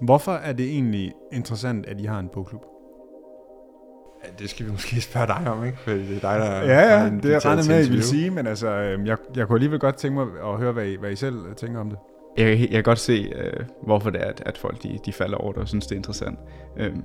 [0.00, 2.62] Hvorfor er det egentlig interessant, at I har en bogklub?
[4.24, 5.78] Ja, det skal vi måske spørge dig om, ikke?
[5.78, 8.02] For det er dig, der Ja, ja, inviteret det er regnet med, at I vil
[8.02, 10.96] sige, men altså, øhm, jeg, jeg kunne alligevel godt tænke mig at høre, hvad I,
[10.96, 11.98] hvad I selv tænker om det.
[12.36, 15.36] Jeg, jeg kan godt se, øh, hvorfor det er, at, at folk de, de falder
[15.36, 16.38] over det og synes, det er interessant.
[16.76, 17.02] Øhm,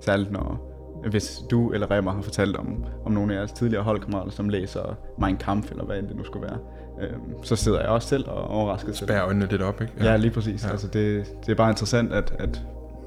[0.00, 0.69] særligt når,
[1.08, 4.96] hvis du eller Remmer har fortalt om, om nogle af jeres tidligere holdkammerater, som læser
[5.18, 6.58] Mein Kampf, eller hvad end det nu skulle være,
[7.00, 8.96] øhm, så sidder jeg også selv og er overrasket.
[8.96, 9.92] Spær øjnene lidt op, ikke?
[10.00, 10.62] Ja, lige præcis.
[10.62, 10.66] Ja.
[10.66, 10.72] Ja.
[10.72, 12.62] Altså, det, det er bare interessant, at, at,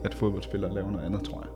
[0.06, 1.50] at fodboldspillere laver noget andet, tror jeg.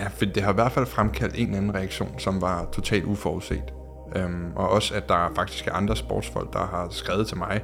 [0.00, 3.04] Ja, for det har i hvert fald fremkaldt en eller anden reaktion, som var totalt
[3.04, 3.72] uforudset.
[4.16, 7.62] Øhm, og også, at der faktisk er andre sportsfolk, der har skrevet til mig,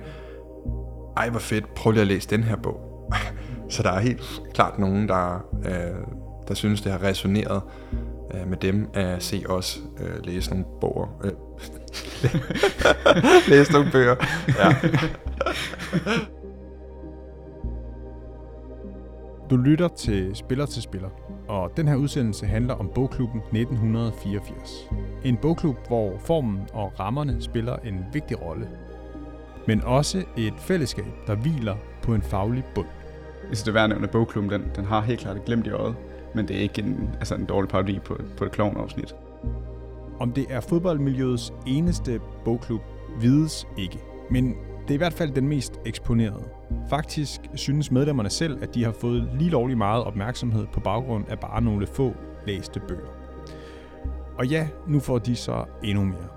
[1.17, 2.81] ej hvor fedt, prøv lige at læse den her bog.
[3.70, 6.18] Så der er helt klart nogen, der, øh,
[6.48, 7.62] der synes, det har resoneret
[8.34, 11.20] øh, med dem at se os øh, læse nogle bøger.
[11.25, 11.33] Øh,
[13.52, 14.16] læse nogle bøger.
[14.59, 14.77] Ja.
[19.50, 21.08] Du lytter til Spiller til Spiller,
[21.48, 24.89] og den her udsendelse handler om bogklubben 1984.
[25.25, 28.69] En bogklub, hvor formen og rammerne spiller en vigtig rolle,
[29.67, 32.86] men også et fællesskab, der hviler på en faglig bund.
[33.42, 35.45] Jeg synes, det er værd at nævne, at bogklubben, den, den har helt klart et
[35.45, 35.97] glimt i øjet,
[36.34, 39.15] men det er ikke en, altså en dårlig parodi på, på et klovnafsnit.
[40.21, 42.81] Om det er fodboldmiljøets eneste bogklub,
[43.20, 43.98] vides ikke.
[44.31, 46.48] Men det er i hvert fald den mest eksponerede.
[46.91, 51.39] Faktisk synes medlemmerne selv, at de har fået lige lovlig meget opmærksomhed på baggrund af
[51.39, 52.15] bare nogle få
[52.47, 53.19] læste bøger.
[54.39, 56.29] Og ja, nu får de så endnu mere.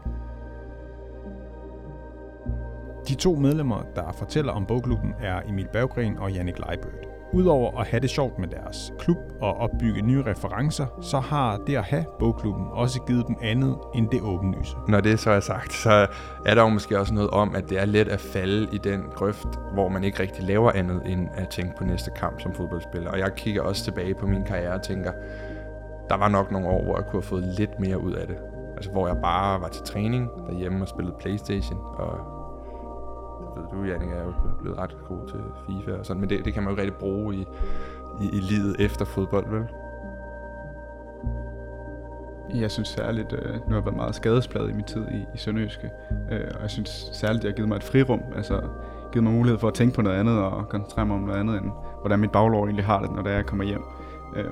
[3.07, 7.10] De to medlemmer, der fortæller om bogklubben, er Emil Berggren og Jannik Leibødt.
[7.33, 11.75] Udover at have det sjovt med deres klub og opbygge nye referencer, så har det
[11.75, 14.75] at have bogklubben også givet dem andet end det åbenlyse.
[14.87, 16.07] Når det så er sagt, så
[16.45, 19.01] er der jo måske også noget om, at det er let at falde i den
[19.15, 23.11] grøft, hvor man ikke rigtig laver andet end at tænke på næste kamp som fodboldspiller.
[23.11, 25.11] Og jeg kigger også tilbage på min karriere og tænker,
[26.09, 28.37] der var nok nogle år, hvor jeg kunne have fået lidt mere ud af det.
[28.75, 31.79] Altså hvor jeg bare var til træning derhjemme og spillede Playstation.
[31.79, 32.40] Og
[33.61, 36.53] ved du, Jannik, er jo blevet ret god til FIFA og sådan, men det, det
[36.53, 37.45] kan man jo rigtig bruge i,
[38.21, 39.63] i, i livet efter fodbold, vel?
[42.55, 45.37] Jeg synes særligt, øh, nu har jeg været meget skadespladet i min tid i, i
[45.37, 45.89] Sønderjyske,
[46.31, 48.61] øh, og jeg synes særligt, det har givet mig et frirum, altså
[49.11, 51.61] givet mig mulighed for at tænke på noget andet og koncentrere mig om noget andet,
[51.61, 51.71] end
[52.01, 53.83] hvordan mit baglår egentlig har det, når det er, jeg kommer hjem.
[54.35, 54.51] Øh,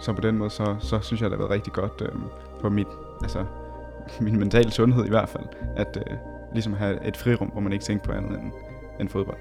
[0.00, 2.20] så på den måde, så, så synes jeg, det har været rigtig godt øh,
[2.60, 2.86] på mit,
[3.22, 3.44] altså,
[4.20, 5.44] min mentale sundhed i hvert fald,
[5.76, 6.16] at øh,
[6.52, 8.52] ligesom have et frirum, hvor man ikke tænker på andet end,
[9.00, 9.38] end fodbold.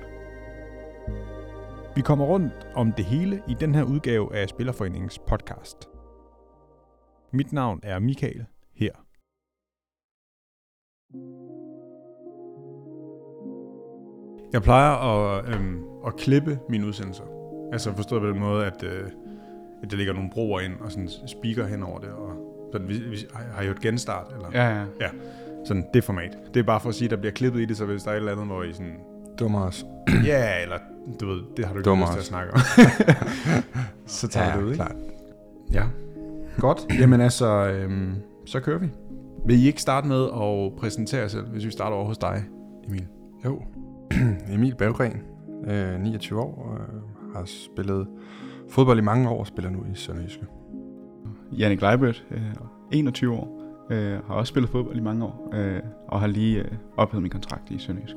[1.95, 5.89] Vi kommer rundt om det hele i den her udgave af Spillerforeningens podcast.
[7.33, 8.91] Mit navn er Michael her.
[14.53, 17.23] Jeg plejer at, øhm, at klippe mine udsendelser.
[17.73, 19.09] Altså forstået på den måde, at, øh,
[19.83, 22.09] at der ligger nogle broer ind og sådan speaker hen over det.
[22.09, 22.31] Og
[22.71, 23.17] sådan, vi, vi,
[23.51, 24.33] har jo et genstart?
[24.33, 24.49] Eller?
[24.53, 24.85] Ja, ja.
[24.99, 25.09] ja.
[25.65, 26.37] Sådan det format.
[26.53, 28.09] Det er bare for at sige, at der bliver klippet i det, så hvis der
[28.11, 28.95] er et eller andet, hvor I sådan...
[29.39, 29.85] Dummer os.
[30.25, 30.77] Ja, eller
[31.19, 32.59] du ved, det har du ikke Dummer lyst til at snakke om.
[34.05, 34.75] så tager Ja, det ud, ikke?
[34.75, 34.95] klart.
[35.73, 35.83] Ja.
[36.59, 36.87] Godt.
[36.99, 38.13] Jamen altså, øhm,
[38.45, 38.87] så kører vi.
[39.45, 42.43] Vil I ikke starte med at præsentere jer selv, hvis vi starter over hos dig,
[42.87, 43.05] Emil?
[43.45, 43.61] Jo.
[44.53, 45.21] Emil Berggren,
[45.67, 48.07] øh, 29 år, øh, har spillet
[48.69, 50.45] fodbold i mange år og spiller nu i Sønderjyske.
[51.51, 52.41] Jannik Leibert, øh,
[52.91, 53.58] 21 år,
[53.89, 57.31] øh, har også spillet fodbold i mange år, øh, og har lige øh, ophævet min
[57.31, 58.15] kontrakt i Sønderjysk.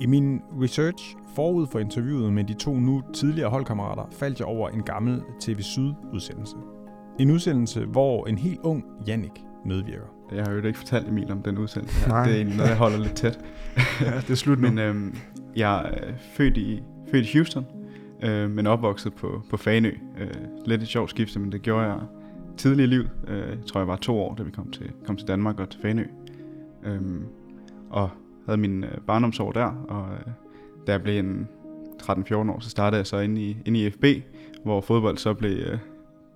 [0.00, 4.68] I min research forud for interviewet med de to nu tidligere holdkammerater, faldt jeg over
[4.68, 6.56] en gammel TV Syd-udsendelse.
[7.18, 10.06] En udsendelse, hvor en helt ung Jannik medvirker.
[10.32, 12.08] Jeg har jo ikke fortalt Emil om den udsendelse her.
[12.08, 12.24] Nej.
[12.24, 13.38] Det er egentlig noget, jeg holder lidt tæt.
[14.00, 15.16] Ja, det er slut Men øhm,
[15.56, 17.66] jeg er født i, født i Houston,
[18.22, 19.90] øh, men opvokset på, på Fanø.
[20.18, 20.30] Øh,
[20.66, 21.98] lidt et sjovt skifte, men det gjorde jeg
[22.56, 23.10] tidligt i livet.
[23.28, 25.70] Øh, jeg tror, jeg var to år, da vi kom til, kom til Danmark og
[25.70, 26.04] til Fanø.
[26.84, 27.24] Øhm,
[27.90, 28.10] og
[28.46, 30.32] havde min øh, barndomsår der, og øh,
[30.86, 31.48] da jeg blev en
[32.02, 34.04] 13-14 år, så startede jeg så inde i, inde i FB,
[34.62, 35.78] hvor fodbold så blev øh,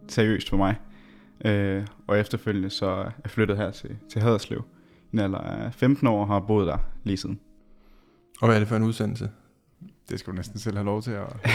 [0.08, 0.76] seriøst for mig.
[1.44, 4.64] Øh, og efterfølgende så er jeg flyttet her til, til Haderslev.
[5.12, 7.40] I en alder af 15 år og har boet der lige siden.
[8.40, 9.30] Og hvad er det for en udsendelse?
[10.10, 11.26] Det skal du næsten selv have lov til at...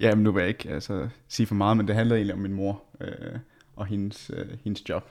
[0.00, 2.40] Ja, men nu vil jeg ikke altså, sige for meget, men det handler egentlig om
[2.40, 3.38] min mor øh,
[3.76, 5.10] og hendes, øh, hendes job.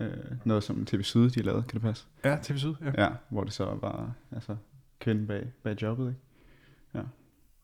[0.00, 0.10] Øh,
[0.44, 2.04] noget som TV Syd, de lavede, kan det passe?
[2.24, 3.02] Ja, TV Syd, ja.
[3.04, 4.56] Ja, hvor det så var altså,
[5.00, 6.20] kvinden bag, bag jobbet, ikke?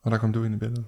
[0.03, 0.85] Og der kom du ind i billedet.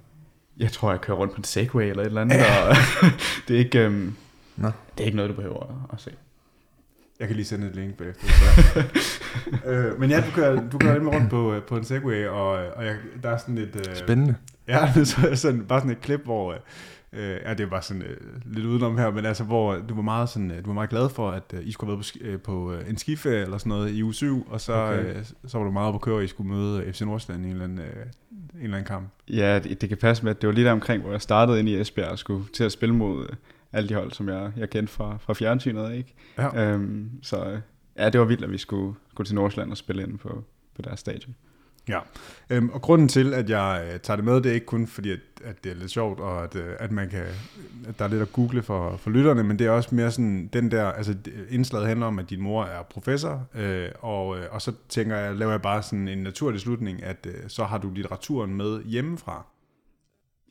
[0.58, 2.76] Jeg tror, jeg kører rundt på en Segway eller et eller andet, og
[3.48, 4.16] det er ikke, øhm,
[4.56, 4.68] Nå.
[4.68, 6.12] det er ikke noget, du behøver at, se.
[7.20, 8.28] Jeg kan lige sende et link bagefter.
[8.28, 8.84] Så.
[9.70, 12.50] øh, men ja, du kører, du kører lidt rundt på, øh, på en Segway, og,
[12.50, 13.90] og jeg, der er sådan et...
[13.90, 14.36] Øh, Spændende.
[14.68, 16.58] Ja, så, sådan, bare sådan et klip, hvor...
[17.16, 20.30] Øh, ja, det bare sådan øh, lidt udenom her, men altså, hvor du var meget,
[20.30, 22.40] sådan, øh, du var meget glad for, at øh, I skulle have været på, øh,
[22.40, 25.16] på øh, en skiferie eller sådan noget i uge 7, og så, okay.
[25.18, 27.54] øh, så var du meget på køre, og I skulle møde FC Nordsjælland i en
[27.54, 29.10] eller anden, øh, en eller anden kamp.
[29.30, 31.60] Ja, det, det kan passe med, at det var lige der omkring, hvor jeg startede
[31.60, 33.36] ind i Esbjerg og skulle til at spille mod øh,
[33.74, 36.14] alle de hold, som jeg, jeg kendte fra, fra fjernsynet, ikke?
[36.38, 36.72] Ja.
[36.72, 37.60] Øhm, så øh,
[37.98, 40.44] ja, det var vildt, at vi skulle, skulle til Nordsjælland og spille ind på,
[40.76, 41.36] på deres stadion.
[41.90, 42.00] Ja,
[42.50, 45.12] øhm, og grunden til, at jeg øh, tager det med, det er ikke kun fordi,
[45.12, 47.26] at, at det er lidt sjovt, og at, øh, at, man kan,
[47.88, 50.50] at der er lidt at google for, for lytterne, men det er også mere sådan,
[50.54, 51.16] den der, altså
[51.50, 55.36] indslaget handler om, at din mor er professor, øh, og, øh, og så tænker jeg,
[55.36, 59.46] laver jeg bare sådan en naturlig slutning, at øh, så har du litteraturen med hjemmefra.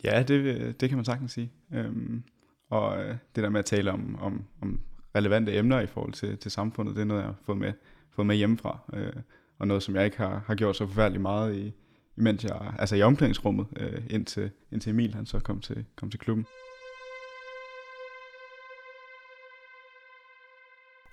[0.04, 1.52] Ja, det, øh, det kan man sagtens sige.
[1.74, 2.22] Øhm,
[2.70, 4.80] og øh, det der med at tale om, om, om
[5.14, 7.72] relevante emner i forhold til, til samfundet, det er noget, jeg har fået med,
[8.10, 8.78] fået med hjemmefra.
[8.92, 9.12] Øh,
[9.58, 11.72] og noget, som jeg ikke har, har gjort så forfærdeligt meget i,
[12.16, 16.20] imens jeg, altså i omklædningsrummet, øh, indtil, indtil Emil han så kom til, kom til
[16.20, 16.46] klubben.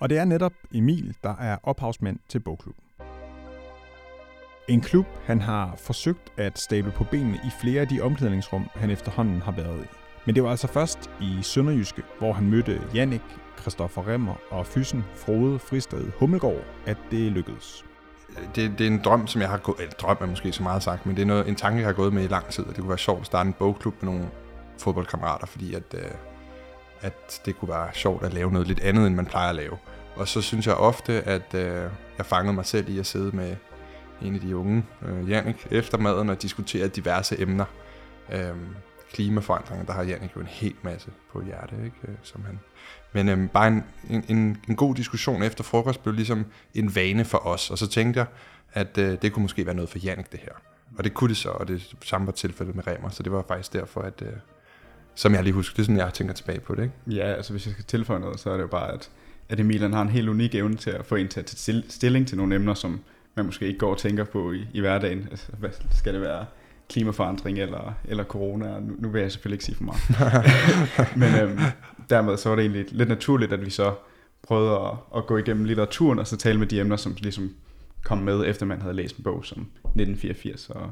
[0.00, 2.84] Og det er netop Emil, der er ophavsmand til bogklubben.
[4.68, 8.90] En klub, han har forsøgt at stable på benene i flere af de omklædningsrum, han
[8.90, 9.88] efterhånden har været i.
[10.26, 13.22] Men det var altså først i Sønderjyske, hvor han mødte Jannik,
[13.60, 17.91] Christoffer Remmer og Fyssen Frode Fristed Hummelgaard, at det lykkedes
[18.54, 19.80] det, det er en drøm, som jeg har gået...
[19.80, 21.92] Eller drøm er måske så meget sagt, men det er noget, en tanke, jeg har
[21.92, 24.12] gået med i lang tid, og det kunne være sjovt at starte en bogklub med
[24.12, 24.28] nogle
[24.78, 26.10] fodboldkammerater, fordi at, øh,
[27.00, 29.78] at det kunne være sjovt at lave noget lidt andet, end man plejer at lave.
[30.16, 33.56] Og så synes jeg ofte, at øh, jeg fangede mig selv i at sidde med
[34.22, 37.64] en af de unge, øh, Jannik, efter maden og diskutere diverse emner.
[38.32, 38.56] Øh,
[39.12, 41.96] klimaforandringer, der har Jannik jo en helt masse på hjerte, ikke?
[42.08, 42.60] Øh, som han
[43.12, 43.84] men øhm, bare en,
[44.28, 47.70] en, en god diskussion efter frokost blev ligesom en vane for os.
[47.70, 48.26] Og så tænkte jeg,
[48.72, 50.52] at øh, det kunne måske være noget for Jannik, det her.
[50.98, 53.08] Og det kunne det så, og det samme var tilfældet med Remer.
[53.08, 54.32] Så det var faktisk derfor, at, øh,
[55.14, 56.82] som jeg lige husker, det er sådan, jeg tænker tilbage på det.
[56.82, 56.94] Ikke?
[57.06, 59.10] Ja, altså hvis jeg skal tilføje noget, så er det jo bare, at,
[59.48, 62.28] at Emilen har en helt unik evne til at få en til at tage stilling
[62.28, 63.00] til nogle emner, som
[63.34, 65.28] man måske ikke går og tænker på i, i hverdagen.
[65.30, 66.46] Altså, hvad skal det være?
[66.92, 68.80] Klimaforandring eller, eller corona.
[68.80, 70.02] Nu, nu vil jeg selvfølgelig ikke sige for meget.
[71.20, 71.60] Men øhm,
[72.10, 73.94] dermed så var det egentlig lidt naturligt, at vi så
[74.42, 77.54] prøvede at, at gå igennem litteraturen og så tale med de emner, som ligesom
[78.04, 80.70] kom med, efter man havde læst en bog som 1984.
[80.70, 80.90] Og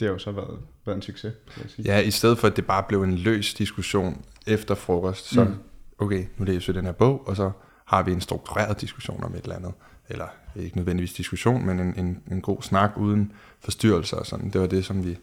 [0.00, 1.92] det har jo så været, været en succes, vil jeg sige.
[1.92, 5.54] Ja, i stedet for at det bare blev en løs diskussion efter frokost, så mm.
[5.98, 7.50] okay, nu læser vi den her bog, og så
[7.84, 9.72] har vi en struktureret diskussion om et eller andet.
[10.08, 10.26] Eller
[10.56, 14.50] ikke nødvendigvis diskussion, men en, en, en god snak uden forstyrrelser og sådan.
[14.50, 15.18] Det var det, som vi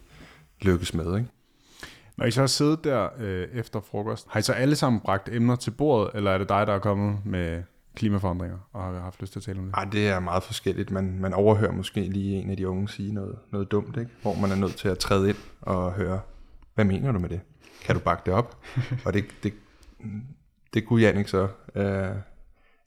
[0.64, 1.30] lykkes med, ikke?
[2.18, 5.30] Når I så har siddet der øh, efter frokost, har I så alle sammen bragt
[5.30, 7.64] emner til bordet, eller er det dig, der er kommet med
[7.96, 9.74] klimaforandringer og har haft lyst til at tale om det?
[9.74, 10.92] Ej, det er meget forskelligt.
[10.92, 14.12] Man, man overhører måske lige en af de unge sige noget, noget dumt, ikke?
[14.22, 16.20] hvor man er nødt til at træde ind og høre,
[16.76, 17.42] hvad mener du med det?
[17.84, 18.58] Kan du bakke det op?
[19.06, 19.54] og det, det,
[20.74, 22.16] det kunne Jannik så øh,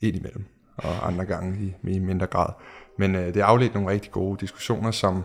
[0.01, 0.45] ind imellem,
[0.77, 2.53] og andre gange i, i mindre grad.
[2.99, 5.25] Men øh, det afledt nogle rigtig gode diskussioner, som,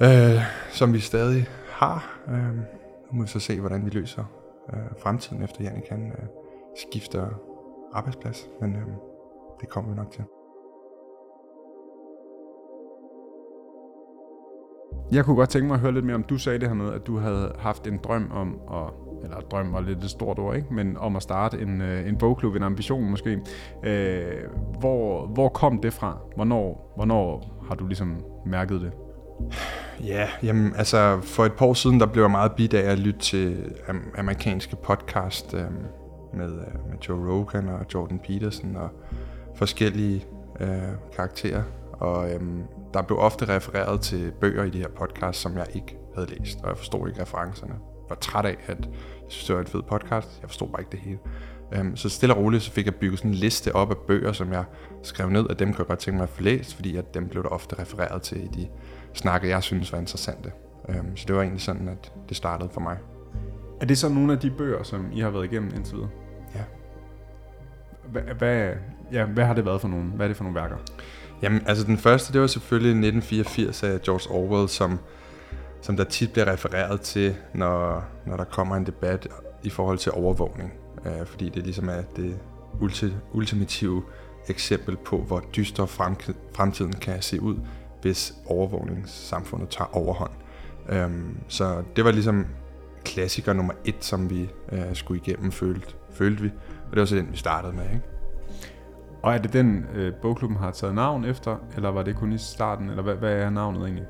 [0.00, 0.40] øh,
[0.72, 2.20] som vi stadig har.
[2.28, 4.24] Øh, nu må vi så se, hvordan vi løser
[4.72, 6.26] øh, fremtiden, efter Jannik kan øh,
[6.76, 7.28] skifter
[7.92, 8.48] arbejdsplads.
[8.60, 8.86] Men øh,
[9.60, 10.24] det kommer vi nok til.
[15.12, 16.92] Jeg kunne godt tænke mig at høre lidt mere om, du sagde det her med,
[16.92, 18.92] at du havde haft en drøm om at
[19.24, 20.74] eller drøm var lidt et stort ord, ikke?
[20.74, 23.40] men om at starte en, øh, en bogklub, en ambition måske.
[23.84, 24.44] Øh,
[24.78, 26.18] hvor, hvor kom det fra?
[26.34, 28.92] Hvornår, hvornår har du ligesom mærket det?
[30.04, 32.98] Ja, jamen altså for et par år siden, der blev jeg meget bidt af at
[32.98, 33.74] lytte til
[34.18, 35.64] amerikanske podcast øh,
[36.34, 38.90] med, øh, med Joe Rogan og Jordan Peterson og
[39.54, 40.26] forskellige
[40.60, 40.68] øh,
[41.16, 41.62] karakterer.
[41.92, 42.40] Og øh,
[42.94, 46.58] der blev ofte refereret til bøger i de her podcasts, som jeg ikke havde læst,
[46.62, 47.72] og jeg forstod ikke referencerne.
[47.72, 48.78] Jeg var træt af, at
[49.22, 50.38] jeg synes, det var en fed podcast.
[50.42, 51.18] Jeg forstod bare ikke det hele.
[51.80, 54.32] Um, så stille og roligt, så fik jeg bygget sådan en liste op af bøger,
[54.32, 54.64] som jeg
[55.02, 57.28] skrev ned, at dem kunne jeg godt tænke mig at få læst, fordi at dem
[57.28, 58.68] blev der ofte refereret til i de
[59.14, 60.52] snakke, jeg synes var interessante.
[60.88, 62.98] Um, så det var egentlig sådan, at det startede for mig.
[63.80, 66.10] Er det så nogle af de bøger, som I har været igennem indtil videre?
[66.54, 66.60] Ja.
[68.08, 68.72] Hvad, hvad,
[69.12, 70.76] ja, hvad har det været for nogle, hvad er det for nogle værker?
[71.42, 74.98] Jamen, altså den første, det var selvfølgelig 1984 af George Orwell, som,
[75.80, 79.28] som der tit bliver refereret til, når, når der kommer en debat
[79.62, 80.72] i forhold til overvågning.
[80.98, 82.38] Uh, fordi det ligesom er det
[82.80, 84.02] ulti, ultimative
[84.48, 85.86] eksempel på, hvor dyster
[86.54, 87.56] fremtiden kan se ud,
[88.02, 90.32] hvis overvågningssamfundet tager overhånd.
[90.88, 92.46] Øhm, så det var ligesom
[93.04, 96.50] klassiker nummer et, som vi øh, skulle igennem, følte, følte vi.
[96.86, 97.84] Og det var så den, vi startede med.
[97.84, 98.02] Ikke?
[99.22, 102.38] Og er det den, øh, bogklubben har taget navn efter, eller var det kun i
[102.38, 104.06] starten, eller hvad, hvad er navnet egentlig?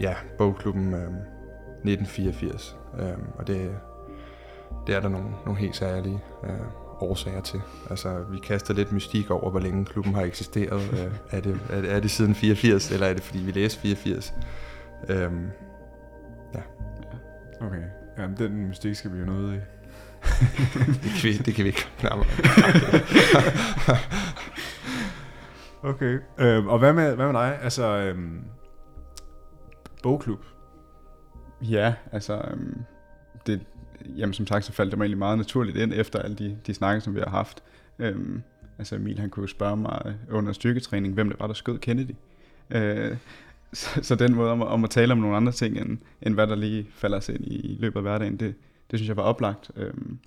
[0.00, 2.76] Ja, bogklubben øh, 1984.
[3.00, 3.06] Øh,
[3.38, 3.70] og det,
[4.86, 6.50] det er der nogle, nogle helt særlige øh,
[7.02, 7.60] årsager til.
[7.90, 10.82] Altså, vi kaster lidt mystik over, hvor længe klubben har eksisteret.
[10.92, 13.80] øh, er, det, er, det, er det siden 84, eller er det fordi, vi læste
[13.80, 14.34] 84?
[15.08, 15.30] Øh,
[17.60, 17.82] Okay,
[18.18, 19.56] ja, den mystik skal vi jo ud i.
[21.02, 22.26] det, kan vi, det kan vi ikke nærmere.
[25.82, 26.18] Okay.
[26.38, 27.58] Øh, og hvad med, hvad med dig?
[27.62, 28.44] Altså, øhm,
[30.02, 30.44] bogklub.
[31.62, 32.82] Ja, altså, øhm,
[33.46, 33.66] det,
[34.16, 36.74] jamen som sagt, så faldt det mig egentlig meget naturligt ind efter alle de, de
[36.74, 37.62] snakke, som vi har haft.
[37.98, 38.42] Øhm,
[38.78, 42.14] altså Emil, han kunne spørge mig øh, under styrketræning, hvem det var, der skød Kennedy.
[42.70, 43.16] Øh,
[43.72, 46.46] så, så den måde om, om at tale om nogle andre ting, end, end hvad
[46.46, 48.54] der lige falder os ind i, i løbet af hverdagen, det,
[48.90, 49.70] det synes jeg var oplagt.
[49.76, 50.18] Øhm,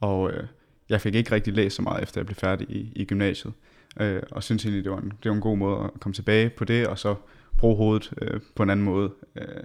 [0.00, 0.46] og øh,
[0.88, 3.52] jeg fik ikke rigtig læst så meget, efter jeg blev færdig i, i gymnasiet.
[4.00, 6.50] Øh, og synes egentlig, det var, en, det var en god måde at komme tilbage
[6.50, 7.14] på det, og så
[7.58, 9.10] bruge hovedet øh, på en anden måde.
[9.36, 9.64] Øh,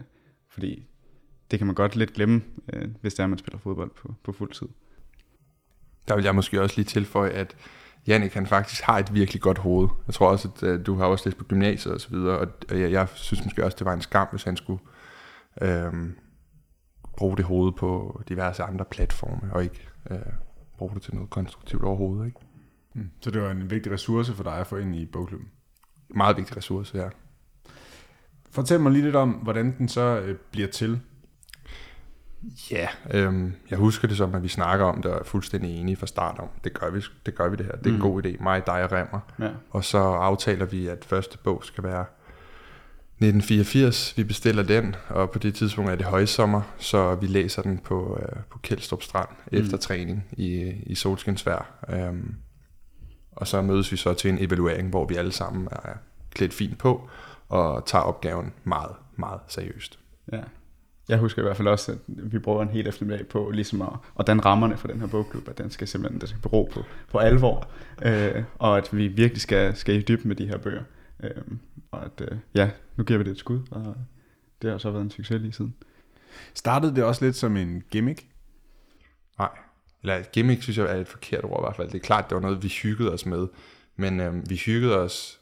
[0.49, 0.83] fordi
[1.51, 2.41] det kan man godt lidt glemme,
[2.73, 4.67] øh, hvis det er, at man spiller fodbold på, på fuld tid.
[6.07, 7.55] Der vil jeg måske også lige tilføje, at
[8.07, 9.89] Jannik han faktisk har et virkelig godt hoved.
[10.07, 12.79] Jeg tror også, at uh, du har også læst på gymnasiet og så videre, og
[12.79, 14.79] jeg, jeg synes måske også, det var en skam, hvis han skulle
[15.61, 16.15] øhm,
[17.17, 20.17] bruge det hoved på diverse andre platforme, og ikke øh,
[20.77, 22.25] bruge det til noget konstruktivt overhovedet.
[22.25, 22.39] Ikke?
[22.93, 23.09] Mm.
[23.21, 25.49] Så det var en vigtig ressource for dig at få ind i bogklubben.
[26.09, 27.09] Meget vigtig ressource, ja.
[28.51, 31.01] Fortæl mig lige lidt om, hvordan den så øh, bliver til.
[32.71, 35.95] Ja, øhm, jeg husker det som, at vi snakker om det, og er fuldstændig enige
[35.95, 37.75] fra start om, det gør vi, det gør vi det her.
[37.75, 38.01] Det er en Mm.
[38.01, 39.19] god idé, mig, dig og Remmer.
[39.39, 39.49] Ja.
[39.69, 42.05] Og så aftaler vi, at første bog skal være
[43.19, 44.17] 1984.
[44.17, 48.19] Vi bestiller den, og på det tidspunkt er det højsommer, så vi læser den på,
[48.21, 49.57] øh, på Kjeldstrup Strand Mm.
[49.57, 51.79] efter træning i, i solskinsvær.
[51.89, 52.35] Øhm,
[53.31, 55.93] og så mødes vi så til en evaluering, hvor vi alle sammen er
[56.31, 57.09] klædt fint på
[57.49, 59.99] og tager opgaven meget, meget seriøst.
[60.31, 60.41] Ja.
[61.09, 63.93] Jeg husker i hvert fald også, at vi bruger en hel eftermiddag på ligesom at,
[64.19, 66.83] at danne rammerne for den her bogklub, at den skal simpelthen den skal bero på,
[67.11, 67.69] på alvor,
[68.01, 70.83] øh, og at vi virkelig skal, skal i dybden med de her bøger.
[71.23, 71.31] Øh,
[71.91, 73.95] og at, øh, ja, nu giver vi det et skud, og
[74.61, 75.75] det har så været en succes lige siden.
[76.53, 78.25] Startede det også lidt som en gimmick?
[79.39, 79.49] Nej,
[80.01, 81.87] eller gimmick synes jeg er et forkert ord i hvert fald.
[81.87, 83.47] Det er klart, det var noget, vi hyggede os med.
[83.95, 85.39] Men øh, vi hyggede os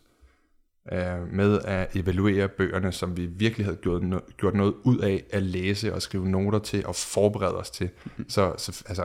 [0.92, 5.24] øh, med at evaluere bøgerne, som vi virkelig havde gjort, no- gjort noget ud af
[5.30, 7.90] at læse og skrive noter til og forberede os til.
[8.28, 9.04] Så, så altså,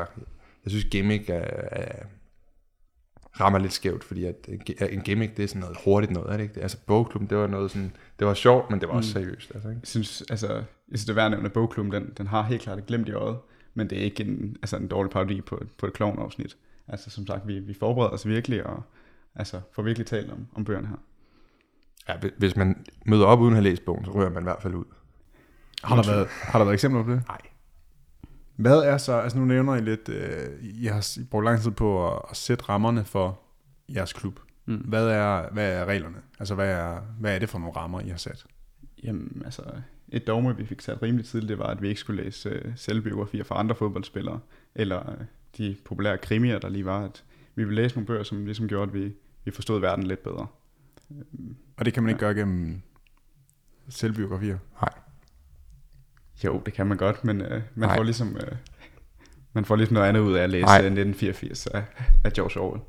[0.64, 1.34] jeg synes gimmick er,
[1.72, 2.04] er,
[3.40, 4.48] rammer lidt skævt, fordi at
[4.90, 6.60] en gimmick, det er sådan noget hurtigt noget, er det ikke?
[6.62, 9.22] Altså bogklubben, det var noget sådan, det var sjovt, men det var også Mm.
[9.24, 9.52] seriøst.
[9.54, 9.80] Altså, ikke?
[9.82, 12.42] Jeg synes, altså, jeg synes det er værd at nævne, at bogklubben, den, den har
[12.42, 13.36] helt klart et glimt i øjet,
[13.74, 16.56] men det er ikke en, altså en dårlig parodi på, på et klovnafsnit.
[16.88, 18.82] Altså som sagt, vi, vi forbereder os virkelig, og
[19.34, 20.96] altså, får virkelig talt om, om bøgerne her.
[22.10, 24.44] Ja, hvi- hvis man møder op uden at have læst bogen, så rører man i
[24.44, 24.84] hvert fald ud.
[25.84, 27.22] Har der, været, har der været eksempler på det?
[27.28, 27.38] Nej.
[28.56, 32.12] Hvad er så, altså nu nævner I lidt, øh, I har brugt lang tid på
[32.12, 33.40] at, at sætte rammerne for
[33.88, 34.40] jeres klub.
[34.66, 34.76] Mm.
[34.76, 36.16] Hvad er, hvad er reglerne?
[36.38, 38.46] Altså hvad er, hvad er det for nogle rammer, I har sat?
[39.02, 39.62] Jamen, altså,
[40.08, 42.72] et dogme, vi fik sat rimelig tidligt, det var, at vi ikke skulle læse øh,
[42.76, 44.40] selvbiografier fra andre fodboldspillere,
[44.74, 45.24] eller øh,
[45.58, 47.24] de populære krimier, der lige var, at
[47.54, 49.12] vi ville læse nogle bøger, som ligesom gjorde, at vi,
[49.44, 50.46] vi forstod verden lidt bedre.
[51.76, 52.80] Og det kan man ikke gøre gennem
[53.88, 54.58] selvbiografier.
[56.44, 57.96] Jo, det kan man godt, men øh, man, Nej.
[57.96, 58.56] får ligesom, øh,
[59.52, 60.78] man får ligesom noget andet ud af at læse Nej.
[60.78, 61.84] øh, 1984 af,
[62.24, 62.82] af George Orwell.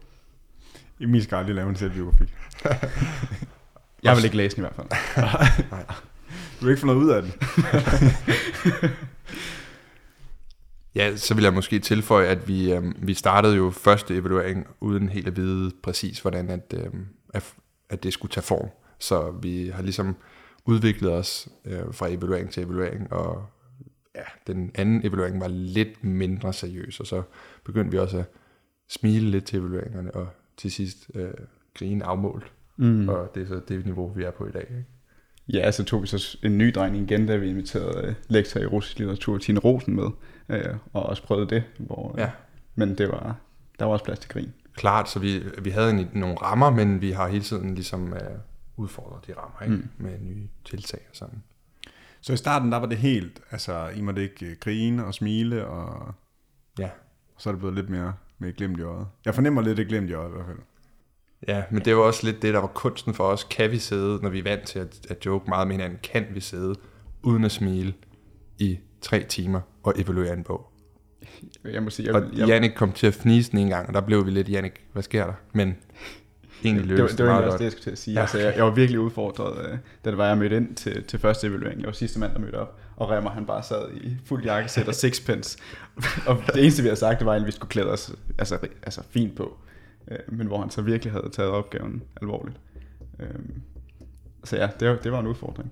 [1.00, 2.24] Emil skal aldrig lave en selvbiografi.
[4.04, 4.88] Jeg vil ikke læse den i hvert fald.
[6.60, 7.32] Du vil ikke få noget ud af den.
[10.96, 15.10] Ja, så vil jeg måske tilføje, at vi, øhm, vi startede jo første evaluering uden
[15.10, 17.54] helt at vide præcis, hvordan at, øhm, at,
[17.92, 18.70] at det skulle tage form.
[19.00, 20.16] Så vi har ligesom
[20.66, 23.46] udviklet os øh, fra evaluering til evaluering, og
[24.16, 27.24] ja, den anden evaluering var lidt mindre seriøs, og så
[27.66, 28.26] begyndte vi også at
[28.90, 31.32] smile lidt til evalueringerne, og til sidst øh,
[31.74, 32.52] grine afmålt.
[32.78, 33.10] Mm.
[33.10, 34.66] Og det er så det niveau, vi er på i dag.
[34.70, 34.86] Ikke?
[35.54, 38.66] Ja, så tog vi så en ny drejning igen, da vi inviterede øh, lektor i
[38.66, 40.08] russisk litteratur, Tine Rosen, med,
[40.50, 41.64] øh, og også prøvede det.
[41.80, 42.32] Hvor, øh, Ja.
[42.76, 43.36] Men det var,
[43.80, 44.54] der var også plads til grin.
[44.76, 48.20] Klart, så vi, vi havde en, nogle rammer, men vi har hele tiden ligesom øh,
[48.78, 49.76] udfordret de rammer ikke?
[49.76, 49.90] Mm.
[49.98, 51.44] med nye tiltag og sådan.
[52.22, 55.68] Så i starten, der var det helt, altså I måtte ikke øh, grine og smile,
[55.68, 56.14] og
[56.80, 56.90] Ja.
[57.38, 59.08] så er det blevet lidt mere med glimt i øjet.
[59.26, 60.58] Jeg fornemmer lidt et glimt i øjet i hvert fald.
[61.48, 63.44] Ja, men det var også lidt det, der var kunsten for os.
[63.44, 66.28] Kan vi sidde, når vi er vant til at, at joke meget med hinanden, kan
[66.34, 66.76] vi sidde
[67.24, 67.94] uden at smile
[68.60, 70.71] i tre timer og evaluere en bog?
[71.74, 74.02] Jeg må sige, jeg, Og jeg, Jannik kom til at fnise en gang, og der
[74.02, 75.34] blev vi lidt, Jannik, hvad sker der?
[75.54, 75.76] Men
[76.66, 78.14] egentlig det, var, det var meget også det, jeg skulle til at sige.
[78.14, 78.22] Ja.
[78.22, 81.20] Altså, jeg, jeg var virkelig udfordret, øh, da det var, jeg mødte ind til, til
[81.20, 81.80] første evaluering.
[81.80, 84.88] Jeg var sidste mand, der mødte op, og Remmer han bare sad i fuld jakkesæt
[84.88, 85.58] og sixpence.
[86.28, 89.02] og det eneste, vi havde sagt, det var, at vi skulle klæde os altså, altså
[89.10, 89.58] fint på.
[90.12, 92.58] Øh, men hvor han så virkelig havde taget opgaven alvorligt.
[93.20, 93.26] Øh,
[94.44, 95.72] så ja, det, var- det var en udfordring.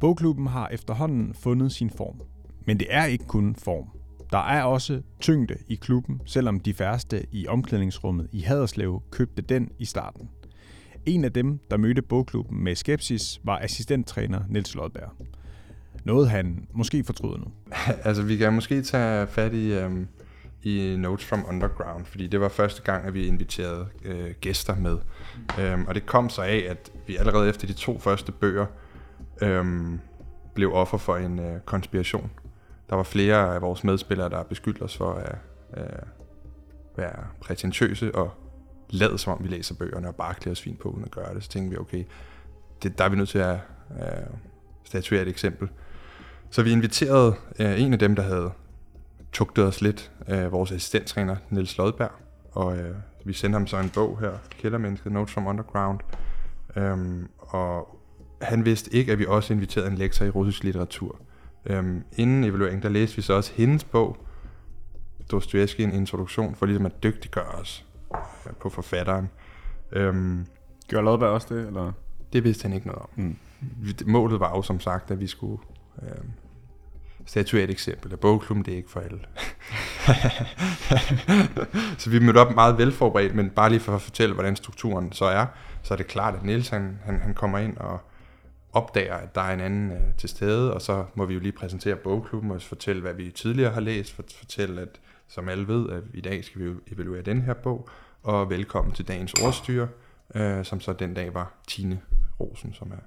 [0.00, 2.20] Bogklubben har efterhånden fundet sin form.
[2.66, 3.84] Men det er ikke kun form.
[4.32, 9.70] Der er også tyngde i klubben, selvom de færreste i omklædningsrummet i Haderslev købte den
[9.78, 10.28] i starten.
[11.06, 15.10] En af dem, der mødte bogklubben med skepsis, var assistenttræner Niels Lodberg.
[16.04, 17.46] Noget han måske fortryder nu.
[18.08, 20.08] altså, vi kan måske tage fat i, øhm,
[20.62, 24.98] i Notes from Underground, fordi det var første gang, at vi inviterede øh, gæster med.
[25.60, 28.66] Øhm, og det kom så af, at vi allerede efter de to første bøger
[29.42, 30.00] øhm,
[30.54, 32.30] blev offer for en øh, konspiration.
[32.90, 35.38] Der var flere af vores medspillere, der beskyldte os for at
[35.76, 36.02] øh,
[36.96, 38.30] være prætentiøse og
[38.90, 41.34] lade som om vi læser bøgerne og bare klæder os fint på uden at gøre
[41.34, 41.44] det.
[41.44, 42.04] Så tænkte vi, okay,
[42.82, 43.58] det, der er vi nødt til at
[43.90, 44.26] øh,
[44.84, 45.68] statuere et eksempel.
[46.50, 48.50] Så vi inviterede øh, en af dem, der havde
[49.32, 52.10] tugtet os lidt, øh, vores assistenttræner, Niels Lodberg,
[52.52, 52.94] og øh,
[53.24, 56.00] vi sendte ham så en bog her, Kældermennesket, Notes from Underground,
[56.76, 57.99] øhm, og
[58.40, 61.20] han vidste ikke, at vi også inviterede en lektor i russisk litteratur.
[61.66, 64.16] Øhm, inden evalueringen, der læste vi så også hendes bog,
[65.30, 67.86] Dostoyevsky, en introduktion, for ligesom at dygtiggøre os
[68.46, 69.28] øh, på forfatteren.
[69.92, 70.46] Øhm,
[70.88, 71.92] Gør Lodberg også det, eller?
[72.32, 73.08] det vidste han ikke noget om.
[73.16, 73.36] Mm.
[74.06, 75.62] Målet var jo som sagt, at vi skulle
[76.02, 76.24] øh,
[77.26, 78.12] statuere et eksempel.
[78.12, 79.20] At bogklubben, det er ikke for alle.
[81.98, 85.24] så vi mødte op meget velforberedt, men bare lige for at fortælle, hvordan strukturen så
[85.24, 85.46] er,
[85.82, 88.00] så er det klart, at Niels han, han, han kommer ind og
[88.72, 91.52] opdager, at der er en anden øh, til stede, og så må vi jo lige
[91.52, 95.90] præsentere bogklubben og fortælle, hvad vi tidligere har læst, for, fortælle, at som alle ved,
[95.90, 97.88] at i dag skal vi evaluere den her bog,
[98.22, 99.88] og velkommen til dagens ordstyre,
[100.34, 102.00] øh, som så den dag var Tine
[102.40, 103.02] Rosen, som er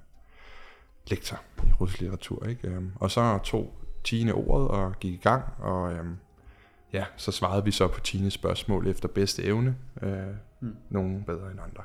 [1.10, 2.46] lektor i russisk litteratur.
[2.46, 2.68] Ikke?
[2.68, 3.74] Øhm, Og så tog
[4.04, 6.16] Tine ordet og gik i gang, og øhm,
[6.92, 9.76] ja, så svarede vi så på Tines spørgsmål efter bedste evne.
[10.02, 10.10] Øh,
[10.64, 10.76] Mm.
[10.90, 11.82] Nogle bedre end andre.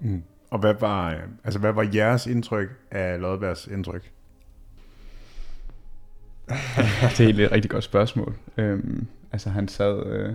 [0.00, 0.22] Mm.
[0.50, 4.10] Og hvad var, øh, altså, hvad var jeres indtryk af Lodbergs indtryk?
[6.50, 8.34] det er egentlig et rigtig godt spørgsmål.
[8.56, 10.34] Øhm, altså han sad øh,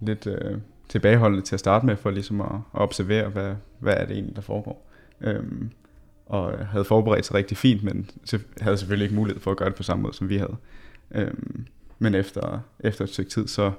[0.00, 4.04] lidt øh, tilbageholdende til at starte med, for ligesom at, at observere, hvad, hvad er
[4.04, 4.90] det egentlig, der foregår.
[5.20, 5.70] Øhm,
[6.26, 8.10] og havde forberedt sig rigtig fint, men
[8.60, 10.56] havde selvfølgelig ikke mulighed for at gøre det på samme måde, som vi havde.
[11.10, 11.66] Øhm,
[11.98, 13.72] men efter, efter et stykke tid, så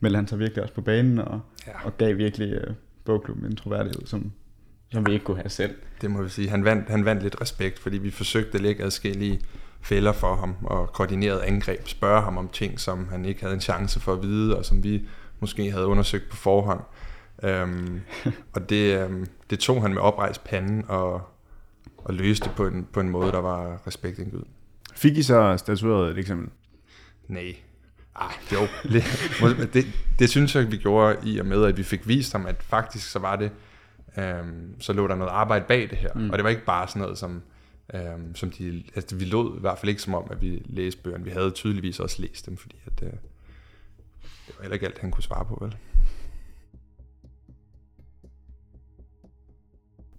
[0.00, 1.72] meldte han sig virkelig også på banen, og, Ja.
[1.84, 4.32] og gav virkelig øh, bogklubben en troværdighed, som,
[4.94, 5.74] som vi ikke kunne have selv.
[6.00, 6.48] Det må vi sige.
[6.48, 9.40] Han vandt, han vandt lidt respekt, fordi vi forsøgte at lægge adskillige
[9.80, 13.60] fælder for ham og koordineret angreb, spørge ham om ting, som han ikke havde en
[13.60, 15.08] chance for at vide, og som vi
[15.40, 16.80] måske havde undersøgt på forhånd.
[17.42, 18.00] Øhm,
[18.54, 21.22] og det, øhm, det tog han med oprejst panden og,
[21.98, 24.48] og løste på en, på en måde, der var respektindgydende.
[24.94, 26.48] Fik I så statueret et eksempel?
[27.28, 27.54] Nej.
[28.20, 28.60] Ej, jo.
[28.82, 29.86] Det, det,
[30.18, 33.10] det synes jeg, vi gjorde i og med, at vi fik vist ham, at faktisk
[33.10, 33.50] så var det,
[34.18, 36.14] øhm, så lå der noget arbejde bag det her.
[36.14, 36.30] Mm.
[36.30, 37.42] Og det var ikke bare sådan noget, som,
[37.94, 41.02] øhm, som de, altså vi lod i hvert fald ikke som om, at vi læste
[41.02, 41.24] bøgerne.
[41.24, 43.10] Vi havde tydeligvis også læst dem, fordi at, øh,
[44.22, 45.76] det var heller ikke alt, han kunne svare på, vel?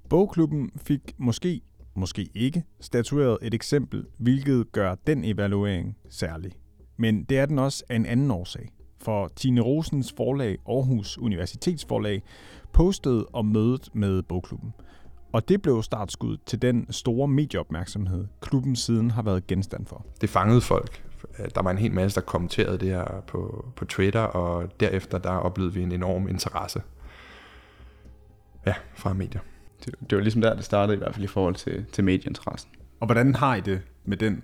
[0.09, 1.61] Bogklubben fik måske,
[1.95, 6.51] måske ikke, statueret et eksempel, hvilket gør den evaluering særlig.
[6.97, 8.69] Men det er den også af en anden årsag.
[9.05, 12.23] For Tine Rosens forlag, Aarhus Universitetsforlag,
[12.73, 14.73] postede om mødet med bogklubben.
[15.33, 20.05] Og det blev startskud til den store medieopmærksomhed, klubben siden har været genstand for.
[20.21, 21.03] Det fangede folk.
[21.55, 25.29] Der var en hel masse, der kommenterede det her på, på Twitter, og derefter der
[25.29, 26.81] oplevede vi en enorm interesse.
[28.65, 29.41] Ja, fra medier.
[29.85, 32.71] Det, det var ligesom der, det startede i hvert fald i forhold til, til medieinteressen.
[32.99, 34.43] Og hvordan har I det med den?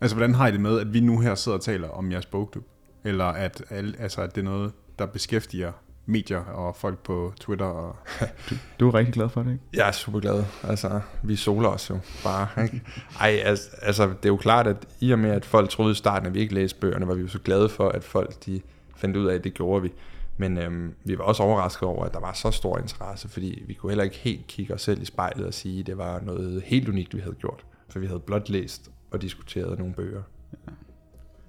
[0.00, 2.26] Altså, hvordan har I det med, at vi nu her sidder og taler om jeres
[2.26, 2.64] bogklub?
[3.04, 5.72] Eller at, altså, at det er noget, der beskæftiger
[6.06, 7.66] medier og folk på Twitter?
[7.66, 7.96] Og...
[8.50, 9.64] Du, du er rigtig glad for det, ikke?
[9.74, 10.44] Jeg er super glad.
[10.62, 12.64] Altså, vi soler os jo bare.
[12.64, 12.82] Ikke?
[13.20, 15.94] Ej, altså, altså, det er jo klart, at i og med, at folk troede i
[15.94, 18.60] starten, at vi ikke læste bøgerne, var vi jo så glade for, at folk de
[18.96, 19.92] fandt ud af, at det gjorde vi.
[20.36, 23.74] Men øhm, vi var også overrasket over, at der var så stor interesse, fordi vi
[23.74, 26.62] kunne heller ikke helt kigge os selv i spejlet og sige, at det var noget
[26.66, 27.64] helt unikt, vi havde gjort.
[27.88, 30.22] For vi havde blot læst og diskuteret nogle bøger.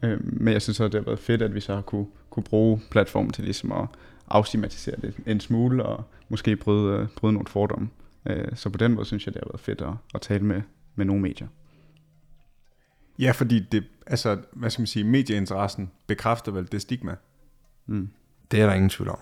[0.06, 2.44] Øh, men jeg synes også, det har været fedt, at vi så har kunne, kunne
[2.44, 3.88] bruge platformen til ligesom at
[4.28, 7.90] afstigmatisere det en smule, og måske bryde, øh, bryde nogle fordomme.
[8.26, 10.62] Øh, så på den måde synes jeg, det har været fedt at, at tale med,
[10.96, 11.48] med nogle medier.
[13.20, 17.16] Ja, fordi det, altså, hvad skal man sige, medieinteressen bekræfter vel det stigma,
[17.88, 18.10] Mm.
[18.52, 19.20] Det er der ingen tvivl om.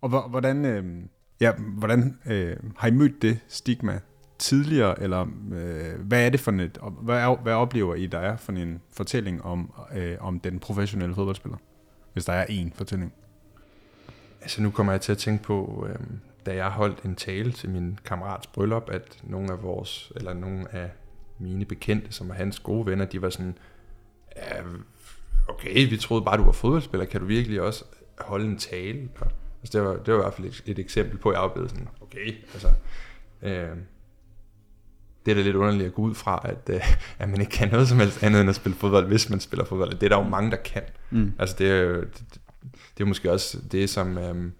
[0.00, 1.02] Og hvor- hvordan, øh,
[1.40, 4.00] ja, hvordan øh, har I mødt det stigma
[4.42, 8.36] tidligere, eller øh, hvad er det for et, hvad, er, hvad oplever I, der er
[8.36, 11.58] for en fortælling om, øh, om den professionelle fodboldspiller?
[12.12, 13.12] Hvis der er en fortælling.
[14.40, 15.96] Altså nu kommer jeg til at tænke på, øh,
[16.46, 20.74] da jeg holdt en tale til min kammerats bryllup, at nogle af vores, eller nogle
[20.74, 20.90] af
[21.38, 23.58] mine bekendte, som er hans gode venner, de var sådan,
[25.48, 27.84] okay, vi troede bare, du var fodboldspiller, kan du virkelig også
[28.18, 29.08] holde en tale?
[29.62, 31.70] Altså det, var, det var i hvert fald et, et eksempel på, at jeg oplevede
[31.70, 32.68] sådan, okay, altså,
[33.42, 33.76] øh,
[35.26, 36.80] det er da lidt underligt at gå ud fra, at, øh,
[37.18, 39.64] at man ikke kan noget som helst andet end at spille fodbold, hvis man spiller
[39.64, 39.90] fodbold.
[39.90, 40.82] Det er der jo mange, der kan.
[41.10, 41.32] Mm.
[41.38, 42.24] Altså det er det,
[42.98, 44.52] det er måske også det, som, øhm,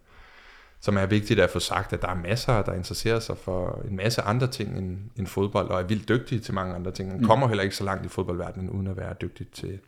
[0.80, 3.96] som er vigtigt at få sagt, at der er masser, der interesserer sig for en
[3.96, 7.08] masse andre ting end, end fodbold, og er vildt dygtige til mange andre ting.
[7.08, 7.24] Man Mm.
[7.26, 9.80] kommer heller ikke så langt i fodboldverdenen, uden at være dygtig til,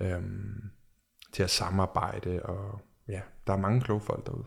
[0.00, 0.62] øhm,
[1.32, 4.44] til at samarbejde, og ja, der er mange kloge folk derude.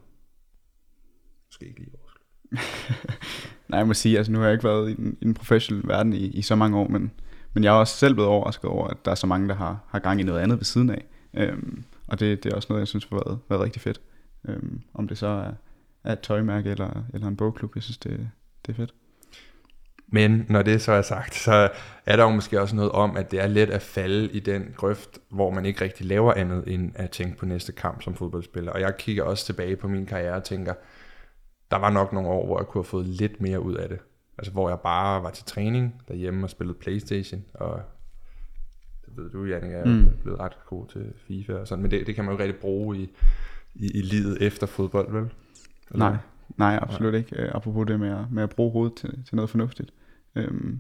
[1.47, 2.13] Måske ikke lige vores.
[3.69, 5.87] Nej, jeg må sige, altså nu har jeg ikke været i den, i den professionelle
[5.87, 7.11] verden i, i så mange år, men,
[7.53, 9.79] men jeg er også selv blevet overrasket over, at der er så mange, der har,
[9.87, 11.05] har gang i noget andet ved siden af.
[11.33, 14.01] Øhm, og det, det er også noget, jeg synes har været, været rigtig fedt.
[14.47, 15.51] Øhm, om det så er,
[16.03, 18.29] er et tøjmærke eller, eller en bogklub, jeg synes, det,
[18.65, 18.93] det er fedt.
[20.11, 21.69] Men når det så er sagt, så
[22.05, 24.73] er der jo måske også noget om, at det er let at falde i den
[24.75, 28.71] grøft, hvor man ikke rigtig laver andet end at tænke på næste kamp som fodboldspiller.
[28.71, 30.73] Og jeg kigger også tilbage på min karriere og tænker,
[31.71, 33.99] der var nok nogle år, hvor jeg kunne have fået lidt mere ud af det.
[34.37, 37.81] Altså hvor jeg bare var til træning derhjemme og spillede Playstation, og
[39.05, 40.07] det ved du, Jannik, jeg er Mm.
[40.23, 42.61] blevet ret god til FIFA og sådan, men det, det kan man jo ikke rigtig
[42.61, 43.09] bruge i,
[43.75, 45.29] i, i livet efter fodbold, vel?
[45.91, 46.09] Eller?
[46.09, 46.17] Nej,
[46.57, 47.35] nej, absolut ikke.
[47.41, 49.93] Øh, apropos det med at, med at bruge hovedet til, til noget fornuftigt.
[50.35, 50.79] Øhm,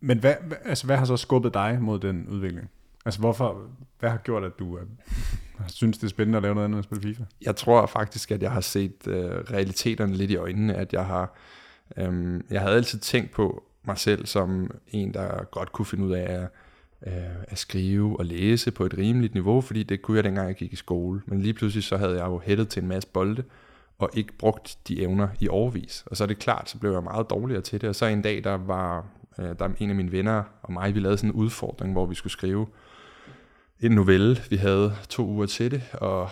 [0.00, 2.70] Men hvad, altså, hvad har så skubbet dig mod den udvikling?
[3.04, 4.78] Altså hvorfor, hvad har gjort, at du
[5.58, 7.24] jeg synes, det er spændende at lave noget andet end at spille FIFA?
[7.42, 11.36] jeg tror faktisk, at jeg har set øh, realiteterne lidt i øjnene, at jeg har,
[11.96, 16.12] øhm, jeg havde altid tænkt på mig selv som en, der godt kunne finde ud
[16.12, 16.48] af at,
[17.06, 20.56] øh, at skrive og læse på et rimeligt niveau, fordi det kunne jeg dengang, jeg
[20.56, 21.22] gik i skole.
[21.26, 23.44] Men lige pludselig så havde jeg jo hættet til en masse bolde,
[23.98, 26.04] og ikke brugt de evner i overvis.
[26.06, 27.88] Og så er det klart, så blev jeg meget dårligere til det.
[27.88, 29.06] Og så en dag, der var
[29.38, 32.14] øh, der en af mine venner og mig, vi lavede sådan en udfordring, hvor vi
[32.14, 32.66] skulle skrive
[33.80, 34.36] en novelle.
[34.50, 36.28] Vi havde to uger til det, og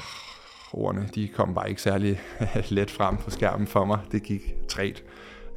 [0.73, 2.21] ordene, de kom bare ikke særlig
[2.69, 3.99] let frem på skærmen for mig.
[4.13, 5.03] Det gik træt.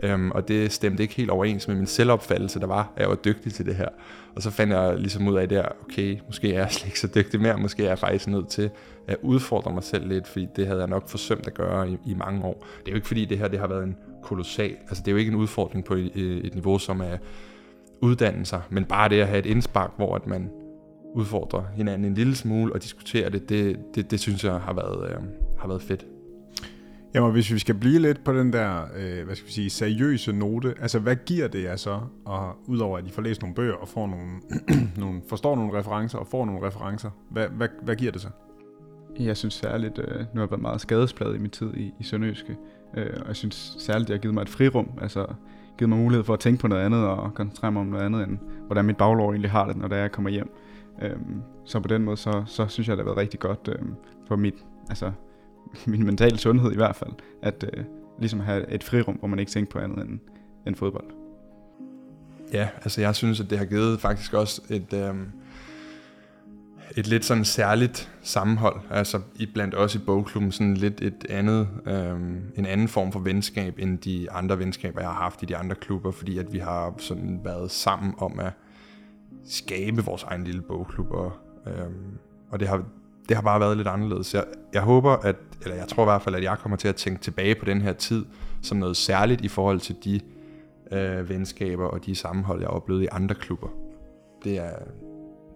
[0.04, 3.15] Øhm, og det stemte ikke helt overens med min selvopfattelse, der var, at jeg var
[3.15, 3.89] dygtig til det her.
[4.36, 7.08] Og så fandt jeg ligesom ud af der, okay, måske er jeg slet ikke så
[7.15, 8.69] dygtig mere, måske er jeg faktisk nødt til
[9.08, 12.13] at udfordre mig selv lidt, fordi det havde jeg nok forsømt at gøre i, i
[12.13, 12.65] mange år.
[12.80, 15.12] Det er jo ikke fordi det her det har været en kolossal, altså det er
[15.12, 17.17] jo ikke en udfordring på et, et niveau, som er
[18.02, 20.50] uddannelser, men bare det at have et indspark, hvor at man
[21.17, 25.12] udfordrer hinanden en lille smule og diskuterer det, det, det, det synes jeg har været,
[25.12, 25.17] øh,
[25.60, 26.06] har været fedt.
[27.13, 30.34] Jamen, hvis vi skal blive lidt på den der, øh, hvad skal vi sige, seriøse
[30.34, 33.73] note, altså hvad giver det jer så, og udover at I får læst nogle bøger
[33.73, 34.27] og får nogle,
[35.03, 38.30] nogle, forstår nogle referencer og får nogle referencer, hvad, hvad, hvad giver det så?
[39.19, 42.03] Jeg synes særligt, øh, nu har jeg været meget skadespladet i min tid i, i
[42.03, 42.56] Sønderjyske,
[42.97, 45.25] øh, og jeg synes særligt, det har givet mig et frirum, altså
[45.77, 48.23] givet mig mulighed for at tænke på noget andet og koncentrere mig om noget andet,
[48.27, 50.49] end hvordan mit baglov egentlig har det, når er, jeg kommer hjem.
[51.01, 53.95] Øhm, så på den måde, så, så synes jeg, det har været rigtig godt øhm,
[54.27, 55.12] for mit, altså,
[55.88, 57.83] min mentale sundhed i hvert fald, at øh,
[58.19, 60.19] ligesom have et frirum, hvor man ikke tænker på andet end,
[60.67, 61.05] end fodbold.
[62.53, 65.31] Ja, altså jeg synes, at det har givet faktisk også et, øhm,
[66.97, 71.67] et lidt sådan særligt sammenhold, altså i blandt os i bogklubben, sådan lidt et andet,
[71.86, 75.57] øhm, en anden form for venskab, end de andre venskaber, jeg har haft i de
[75.57, 78.51] andre klubber, fordi at vi har sådan været sammen om at
[79.47, 81.31] skabe vores egen lille bogklub, og,
[81.67, 82.17] øhm,
[82.49, 82.83] og det har,
[83.29, 84.33] det har bare været lidt anderledes.
[84.33, 86.95] Jeg, jeg håber, at, eller jeg tror i hvert fald, at jeg kommer til at
[86.95, 88.25] tænke tilbage på den her tid
[88.62, 90.19] som noget særligt i forhold til de
[90.91, 93.67] øh, venskaber og de sammenhold, jeg oplevede i andre klubber.
[94.43, 94.73] Det er,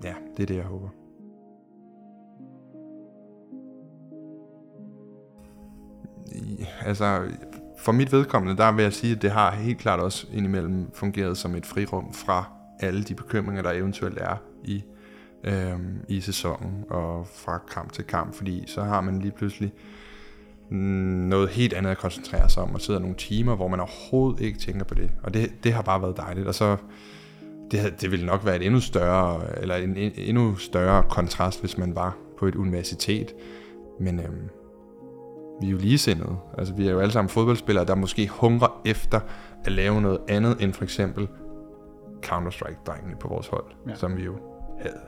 [0.04, 0.90] ja, det er det, jeg håber.
[6.36, 7.24] I, altså,
[7.78, 11.38] for mit vedkommende, der vil jeg sige, at det har helt klart også indimellem fungeret
[11.38, 14.84] som et frirum fra alle de bekymringer, der eventuelt er i,
[15.44, 19.74] øh, i sæsonen og fra kamp til kamp, fordi så har man lige pludselig
[20.70, 24.60] noget helt andet at koncentrere sig om, og sidder nogle timer, hvor man overhovedet ikke
[24.60, 25.12] tænker på det.
[25.24, 26.48] Og det, det har bare været dejligt.
[26.48, 26.78] Og så,
[27.72, 31.78] det, det ville nok være et endnu større, eller en, en endnu større kontrast, hvis
[31.78, 33.34] man var på et universitet.
[34.00, 34.50] Men øhm,
[35.62, 36.38] vi er jo ligesindede.
[36.58, 39.20] Altså, vi er jo alle sammen fodboldspillere, der måske hungrer efter
[39.66, 41.28] at lave noget andet end for eksempel
[42.26, 43.90] Counter-Strike-drengene på vores hold, Ja.
[43.90, 43.96] ja.
[43.96, 44.36] som vi jo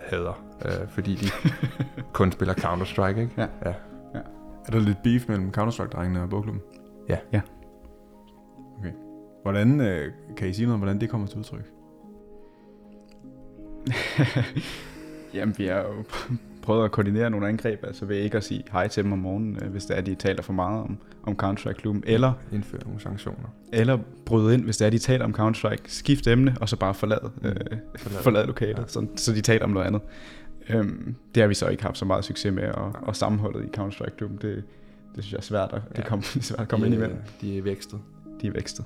[0.01, 1.25] hader, øh, fordi de
[2.13, 3.33] kun spiller Counter-Strike, ikke?
[3.37, 3.47] Ja.
[3.65, 3.73] ja.
[4.67, 6.63] Er der lidt beef mellem Counter-Strike-drengene og bogklubben?
[7.09, 7.17] Ja.
[7.33, 7.41] Ja.
[8.79, 8.91] Okay.
[9.41, 11.71] Hvordan, øh, kan I sige noget om, hvordan det kommer til udtryk?
[15.33, 16.03] Jamen, vi har jo
[16.63, 19.57] prøvet at koordinere nogle angreb, altså ved ikke at sige hej til dem om morgenen,
[19.63, 23.49] øh, hvis det er, de taler for meget om, om Counter-Strike-klubben, eller, Indføre nogle sanktioner.
[23.73, 26.93] eller bryde ind, hvis det er, de taler om Counter-Strike, skift emne, og så bare
[26.93, 27.51] forlade, øh,
[27.97, 28.23] Forlade.
[28.23, 28.81] forlade lokalet, Ja.
[28.81, 28.87] ja.
[28.87, 30.01] så, så de taler om noget andet.
[30.69, 33.67] Øhm, det har vi så ikke haft så meget succes med, og, og sammenholdet i
[33.77, 34.63] Counter-Strike-klubben, det,
[35.15, 36.01] det synes jeg er svært at, ja.
[36.11, 36.15] Ja.
[36.33, 37.17] det er svært at komme ind imellem.
[37.41, 37.99] De, de er vækstet.
[38.41, 38.85] De er vækstet.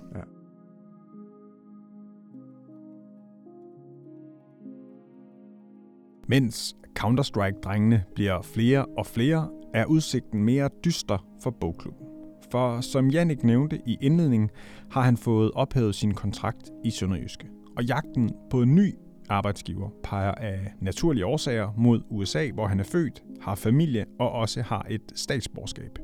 [6.29, 12.07] Mens Counter-Strike-drengene bliver flere og flere, er udsigten mere dyster for bogklubben.
[12.51, 14.49] For som Jannik nævnte i indledningen,
[14.91, 17.47] har han fået ophævet sin kontrakt i Sønderjyske.
[17.77, 18.95] Og jagten på en ny
[19.29, 24.61] arbejdsgiver peger af naturlige årsager mod USA, hvor han er født, har familie og også
[24.61, 25.99] har et statsborgerskab.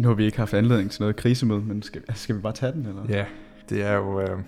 [0.00, 2.72] Nu har vi ikke haft anledning til noget krisemøde, men skal, skal vi bare tage
[2.72, 2.86] den?
[2.86, 3.02] Eller?
[3.08, 3.24] Ja,
[3.68, 4.38] det er jo øh,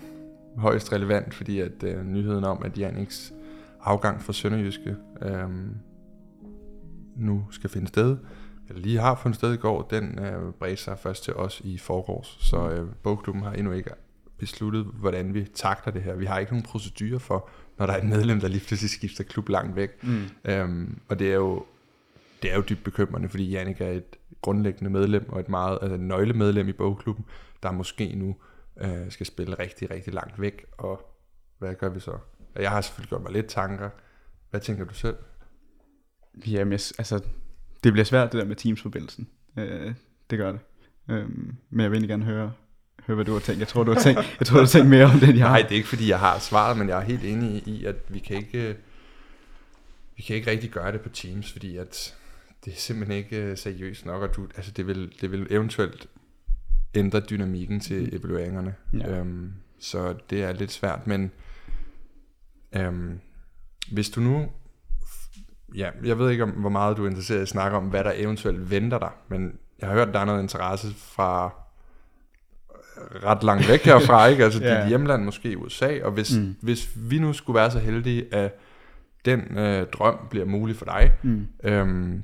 [0.57, 3.33] højst relevant, fordi at øh, nyheden om, at Janniks
[3.87, 5.49] afgang fra Sønderjyske øh,
[7.15, 8.17] nu skal finde sted,
[8.69, 11.77] eller lige har fundet sted i går, den øh, bredte sig først til os i
[11.77, 12.37] forgårs.
[12.39, 13.91] Så øh, bogklubben har endnu ikke
[14.37, 16.15] besluttet, hvordan vi takler det her.
[16.15, 19.23] Vi har ikke nogen procedurer for, når der er et medlem, der lige pludselig skifter
[19.23, 20.03] klub langt væk.
[20.03, 20.23] Mm.
[20.45, 21.65] Øhm, og det er jo
[22.41, 25.97] det er jo dybt bekymrende, fordi Jannik er et grundlæggende medlem og et meget altså
[25.97, 27.25] nøglemedlem i bogklubben,
[27.63, 28.35] der måske nu
[28.81, 30.65] øh, skal spille rigtig, rigtig langt væk.
[30.77, 31.15] Og
[31.57, 32.17] hvad gør vi så?
[32.57, 33.89] Og Jeg har selvfølgelig gjort mig lidt tanker.
[34.49, 35.15] Hvad tænker du selv?
[36.47, 37.19] Jamen, jeg, altså,
[37.83, 39.27] det bliver svært det der med Teams-forbindelsen.
[39.57, 39.93] Øh,
[40.29, 40.59] det gør det.
[41.09, 42.53] Øhm, men jeg vil egentlig gerne høre,
[43.07, 43.59] høre, hvad du har tænkt.
[43.59, 45.47] Jeg tror, du har tænkt, jeg tror, du har tænkt mere om det, end jeg
[45.47, 45.67] Nej, har.
[45.67, 48.19] det er ikke fordi, jeg har svaret, men jeg er helt enig i, at vi
[48.19, 48.77] kan ikke,
[50.15, 52.15] vi kan ikke rigtig gøre det på Teams, fordi at
[52.65, 56.07] det er simpelthen ikke øh, seriøst nok, og du, altså det, vil, det vil eventuelt
[56.95, 58.75] ændre dynamikken til evalueringerne.
[58.93, 59.19] Ja.
[59.19, 61.31] Øhm, så det er lidt svært, men
[62.75, 63.19] øhm,
[63.91, 64.45] hvis du nu,
[65.75, 68.03] ja, jeg ved ikke, om, hvor meget du er interesseret i at snakke om, hvad
[68.03, 71.53] der eventuelt venter dig, men jeg har hørt, der er noget interesse fra
[73.23, 74.43] ret langt væk herfra, ikke?
[74.43, 74.79] Altså Ja.
[74.81, 76.55] dit hjemland måske i USA, og hvis, mm.
[76.61, 78.55] hvis vi nu skulle være så heldige, at
[79.25, 81.47] den øh, drøm bliver mulig for dig, Mm.
[81.63, 82.23] øhm,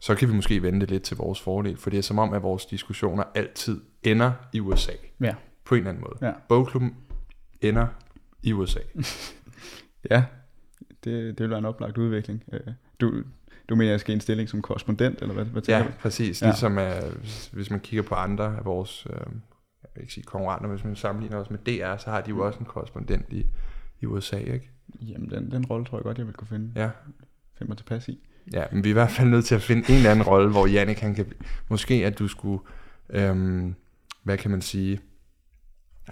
[0.00, 2.42] så kan vi måske vente lidt til vores fordel, for det er som om, at
[2.42, 5.34] vores diskussioner altid ender i USA, Ja.
[5.64, 6.26] på en eller anden måde.
[6.28, 6.32] Ja.
[6.48, 6.94] Bogklubben
[7.60, 7.86] ender
[8.42, 8.80] i USA.
[10.10, 10.24] Ja,
[11.04, 12.42] det, det vil være en oplagt udvikling.
[12.52, 12.60] Øh,
[13.00, 13.22] Du,
[13.68, 15.90] du mener, jeg skal i en stilling som korrespondent, eller hvad, hvad tænker Ja, du?
[16.00, 16.42] præcis.
[16.42, 16.46] Ja.
[16.46, 16.84] Ligesom uh,
[17.52, 19.12] hvis, man kigger på andre af vores, uh,
[19.82, 22.46] jeg vil ikke sige konkurrenter, hvis man sammenligner os med DR, så har de jo
[22.46, 23.46] også en korrespondent i,
[24.00, 24.70] i USA, ikke?
[25.02, 26.90] Jamen, den, den rolle tror jeg godt, jeg vil kunne finde, Ja.
[27.58, 28.18] finde mig tilpas i.
[28.52, 30.50] Ja, men vi er i hvert fald nødt til at finde en eller anden rolle,
[30.50, 31.26] hvor Jannik han kan...
[31.68, 32.62] Måske at du skulle,
[33.10, 33.74] øhm,
[34.22, 35.00] hvad kan man sige,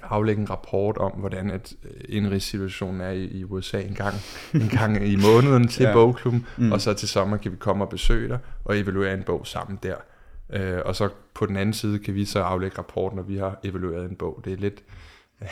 [0.02, 4.14] aflægge en rapport om, hvordan at øh, indrigssituationen er i, i USA en gang,
[4.62, 5.92] en gang i måneden til Ja.
[5.92, 6.72] bogklubben, Mm.
[6.72, 9.78] og så til sommer kan vi komme og besøge dig og evaluere en bog sammen
[9.82, 9.96] der.
[10.50, 13.60] Øh, og så på den anden side kan vi så aflægge rapport, når vi har
[13.64, 14.40] evalueret en bog.
[14.44, 14.82] Det er lidt...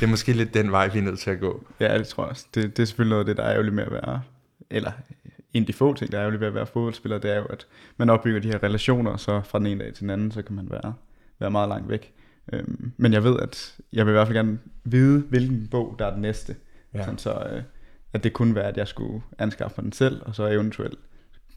[0.00, 1.64] det er måske lidt den vej, vi er nødt til at gå.
[1.80, 2.46] Ja, det tror jeg også.
[2.54, 4.22] Det, det er selvfølgelig noget af det, der er ærgerligt med at være,
[4.70, 4.92] eller
[5.52, 7.44] en af de få ting, der er ærgerligt ved at være fodboldspiller, det er jo,
[7.44, 10.42] at man opbygger de her relationer, så fra den ene dag til den anden, så
[10.42, 10.94] kan man være,
[11.40, 12.12] være meget langt væk.
[12.52, 16.06] Øhm, men jeg ved, at jeg vil i hvert fald gerne vide, hvilken bog, der
[16.06, 16.56] er den næste.
[16.94, 17.04] Ja.
[17.04, 17.62] Sådan så, øh,
[18.12, 20.98] at det kunne være, at jeg skulle anskaffe mig den selv, og så eventuelt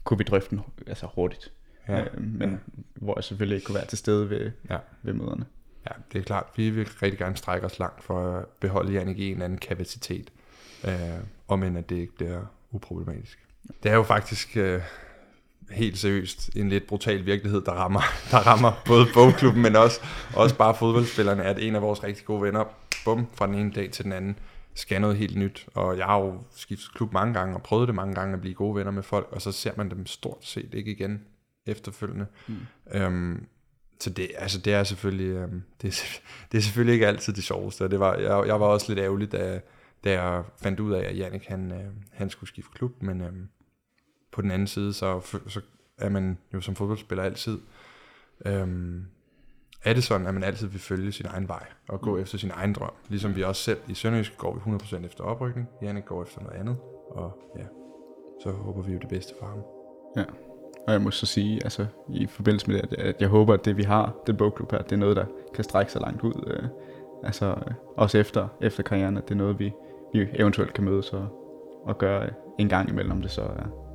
[0.04, 1.52] kunne vi drøfte den altså hurtigt.
[1.88, 2.00] Ja.
[2.00, 2.56] Øhm, men ja.
[2.94, 4.78] hvor jeg selvfølgelig ikke kunne være til stede ved, Ja.
[5.02, 5.44] ved møderne.
[5.86, 6.46] Ja, det er klart.
[6.56, 9.58] Vi vil rigtig gerne strække os langt for at beholde Jannik i en eller anden
[9.58, 10.30] kapacitet.
[10.84, 10.92] Øh,
[11.48, 13.38] om end at det ikke bliver uproblematisk.
[13.82, 14.80] Det er jo faktisk øh,
[15.70, 20.00] helt seriøst en lidt brutal virkelighed, der rammer, der rammer både bogklubben, men også,
[20.34, 22.64] også bare fodboldspillerne, at en af vores rigtig gode venner,
[23.04, 24.36] bum, fra den ene dag til den anden,
[24.74, 25.66] skal noget helt nyt.
[25.74, 28.54] Og jeg har jo skiftet klub mange gange, og prøvet det mange gange at blive
[28.54, 31.20] gode venner med folk, og så ser man dem stort set ikke igen
[31.66, 32.26] efterfølgende.
[32.48, 32.56] Mm.
[32.92, 33.46] Øhm,
[34.00, 36.18] så det, altså det er selvfølgelig, øhm, det, er,
[36.52, 37.82] det er selvfølgelig ikke altid det sjoveste.
[37.82, 39.60] og Det var, jeg, jeg var også lidt ærgerlig, da,
[40.04, 43.48] da jeg fandt ud af, at Jannik han, øh, han skulle skifte klub, men øhm,
[44.32, 45.60] på den anden side, så, så
[45.98, 47.58] er man jo som fodboldspiller altid,
[48.46, 49.04] øhm,
[49.84, 52.50] er det sådan, at man altid vil følge sin egen vej og gå efter sin
[52.54, 52.92] egen drøm.
[53.08, 56.56] Ligesom vi også selv i Sønderjysk går vi 100% efter oprykning, Jannik går efter noget
[56.60, 56.76] andet,
[57.10, 57.64] og ja,
[58.42, 59.58] så håber vi jo det bedste for ham.
[60.86, 63.76] Og jeg må så sige, altså i forbindelse med det, at- jeg håber, at det
[63.76, 66.44] vi har, den bogklub her, det er noget, der kan strække sig langt ud.
[66.46, 66.68] Øh,
[67.24, 69.72] altså øh, også efter, efter karrieren, at det er noget, vi,
[70.12, 71.28] vi eventuelt kan mødes og,
[71.88, 73.89] at gøre en gang imellem, om det så er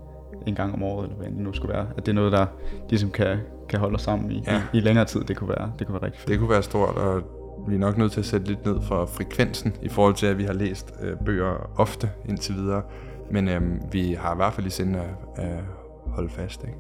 [0.48, 1.88] en gang om året, eller hvad det nu skulle være.
[1.98, 2.46] At det er noget, der
[2.90, 3.38] ligesom kan,
[3.70, 4.62] kan holde os sammen i, Ja.
[4.74, 5.24] i, i længere tid.
[5.24, 6.30] Det kunne være, det kunne være rigtig fedt.
[6.30, 7.22] Det kunne være stort, og
[7.68, 10.38] vi er nok nødt til at sætte lidt ned for frekvensen i forhold til, at
[10.38, 12.82] vi har læst øh, bøger ofte indtil videre.
[13.32, 15.60] Men øhm, vi har i hvert fald i sinde at, at
[16.08, 16.64] holde fast.
[16.64, 16.76] Ikke?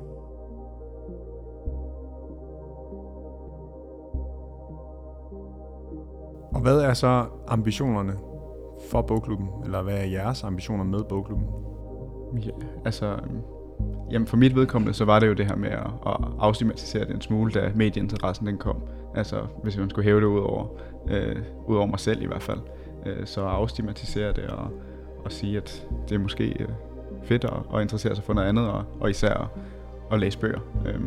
[6.53, 8.13] Og hvad er så ambitionerne
[8.91, 9.47] for bogklubben?
[9.63, 11.47] Eller hvad er jeres ambitioner med bogklubben?
[12.43, 12.51] Ja,
[12.85, 13.17] altså,
[14.11, 17.15] jamen for mit vedkommende, så var det jo det her med at, at afstigmatisere det
[17.15, 18.83] en smule, da medieinteressen den kom.
[19.15, 20.67] Altså, hvis man skulle hæve det ud over,
[21.09, 21.35] øh,
[21.67, 22.59] ud over mig selv i hvert fald.
[23.05, 24.67] Øh, så afstigmatisere det og,
[25.25, 26.67] og sige, at det er måske øh,
[27.23, 29.47] fedt at, at interessere sig for noget andet, og, og især at,
[30.11, 30.59] at læse bøger.
[30.85, 30.99] Øh,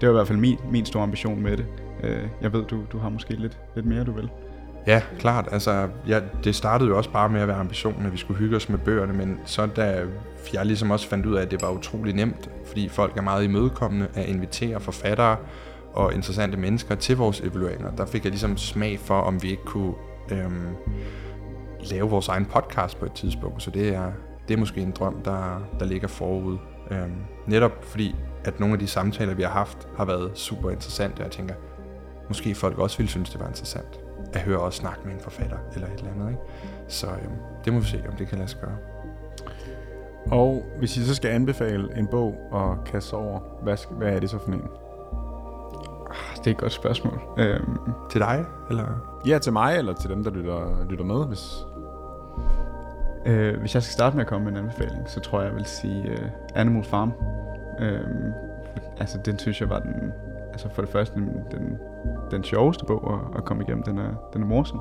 [0.00, 1.66] det var i hvert fald min, min store ambition med det.
[2.02, 4.30] Øh, jeg ved, du, du har måske lidt, lidt mere, du vil.
[4.86, 5.48] Ja, klart.
[5.52, 8.56] Altså, ja, det startede jo også bare med at være ambitionen, at vi skulle hygge
[8.56, 10.04] os med bøgerne, men så da
[10.54, 13.44] jeg ligesom også fandt ud af, at det var utrolig nemt, fordi folk er meget
[13.44, 15.36] imødekommende at invitere forfattere
[15.92, 19.64] og interessante mennesker til vores evalueringer, der fik jeg ligesom smag for, om vi ikke
[19.64, 19.94] kunne
[20.30, 20.76] øhm,
[21.90, 23.62] lave vores egen podcast på et tidspunkt.
[23.62, 24.12] Så det er,
[24.48, 26.58] det er måske en drøm, der, der ligger forud.
[26.90, 27.14] Øhm,
[27.46, 31.24] netop fordi, at nogle af de samtaler, vi har haft, har været super interessante, og
[31.24, 31.54] jeg tænker,
[32.28, 35.56] måske folk også ville synes, det var interessant at høre os snakke med en forfatter
[35.74, 36.28] eller et eller andet.
[36.28, 36.42] Ikke?
[36.88, 38.76] Så øhm, det må vi se, om det kan lade sig gøre.
[40.30, 44.30] Og hvis I så skal anbefale en bog og kaste over, hvad, hvad er det
[44.30, 44.62] så for en?
[46.10, 47.20] Ah, Det er et godt spørgsmål.
[47.38, 47.78] Øhm,
[48.10, 48.44] Til dig?
[48.70, 49.20] Eller?
[49.26, 51.64] Ja, til mig eller til dem, der lytter, lytter med, hvis...
[53.26, 55.56] Øh, hvis jeg skal starte med at komme med en anbefaling, så tror jeg, jeg
[55.56, 57.12] vil sige øh, Animal Farm.
[57.80, 58.00] Øh,
[59.00, 60.12] altså, den synes jeg var den,
[60.52, 61.78] altså for det første den, den,
[62.30, 63.82] den sjoveste bog at, at komme igennem.
[63.82, 64.80] Den er, den er morsom.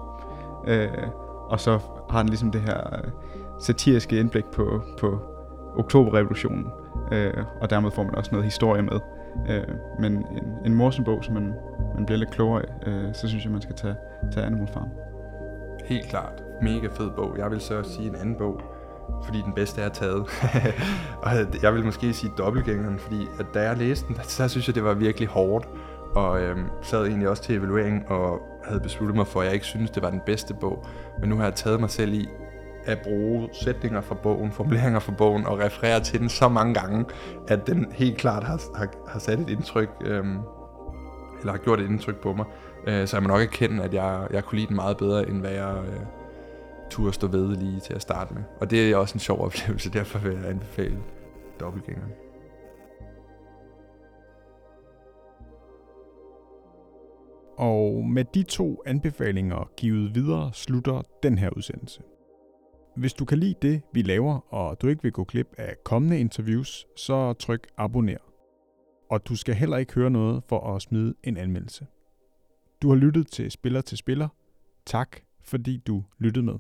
[0.68, 1.08] Øh,
[1.50, 3.12] og så har den ligesom det her øh,
[3.60, 5.20] satiriske indblik på, på
[5.78, 6.68] oktoberrevolutionen.
[7.12, 9.00] Øh, og dermed får man også noget historie med.
[9.50, 11.54] Øh, men en, en morsom bog, som man,
[11.96, 13.96] man bliver lidt klogere af, øh, så synes jeg, man skal tage,
[14.34, 14.90] tage Animal Farm.
[15.86, 16.44] Helt klart.
[16.62, 17.36] Mega fed bog.
[17.38, 18.62] Jeg vil så sige en anden bog,
[19.26, 20.26] fordi den bedste er taget.
[21.24, 21.32] og
[21.64, 24.84] jeg vil måske sige dobbeltgængeren, fordi at da jeg læste den, så synes jeg, det
[24.84, 25.68] var virkelig hårdt.
[26.16, 29.66] Og øhm, sad egentlig også til evaluering og havde besluttet mig for, at jeg ikke
[29.66, 30.86] synes, det var den bedste bog.
[31.20, 32.28] Men nu har jeg taget mig selv i
[32.86, 37.06] at bruge sætninger fra bogen, formuleringer fra bogen og referere til den så mange gange,
[37.48, 40.38] at den helt klart har, har, har sat et indtryk, øhm,
[41.40, 42.46] eller har gjort et indtryk på mig.
[42.88, 45.40] Øh, så jeg må nok erkende, at jeg, jeg kunne lide den meget bedre, end
[45.40, 46.00] hvad jeg øh,
[46.90, 48.44] turde stå ved lige til at starte med.
[48.62, 50.98] Og det er også en sjov oplevelse, derfor vil jeg anbefale
[51.60, 52.12] dobbeltgængeren.
[57.58, 62.02] Og med de to anbefalinger givet videre, slutter den her udsendelse.
[62.96, 66.20] Hvis du kan lide det, vi laver, og du ikke vil gå glip af kommende
[66.20, 68.18] interviews, så tryk abonner.
[69.10, 71.88] Og du skal heller ikke høre noget for at smide en anmeldelse.
[72.82, 74.28] Du har lyttet til Spiller til Spiller.
[74.86, 76.56] Tak, fordi du lyttede med.